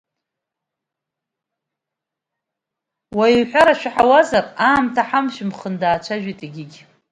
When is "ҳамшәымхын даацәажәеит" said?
5.09-6.39